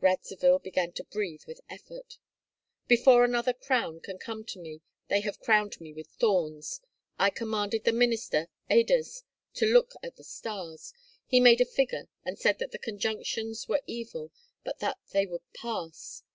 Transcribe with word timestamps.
Radzivill 0.00 0.60
began 0.60 0.92
to 0.92 1.04
breathe 1.04 1.44
with 1.46 1.60
effort. 1.68 2.16
"Before 2.88 3.22
another 3.22 3.52
crown 3.52 4.00
can 4.00 4.16
come 4.16 4.42
to 4.44 4.58
me 4.58 4.80
they 5.08 5.20
have 5.20 5.38
crowned 5.40 5.78
me 5.78 5.92
with 5.92 6.06
thorns. 6.06 6.80
I 7.18 7.28
commanded 7.28 7.84
the 7.84 7.92
minister, 7.92 8.48
Aders, 8.70 9.24
to 9.52 9.66
look 9.66 9.92
at 10.02 10.16
the 10.16 10.24
stars. 10.24 10.94
He 11.26 11.38
made 11.38 11.60
a 11.60 11.66
figure 11.66 12.08
and 12.24 12.38
said 12.38 12.60
that 12.60 12.70
the 12.72 12.78
conjunctions 12.78 13.68
were 13.68 13.82
evil, 13.86 14.32
but 14.64 14.78
that 14.78 14.96
they 15.12 15.26
would 15.26 15.42
pass. 15.52 16.22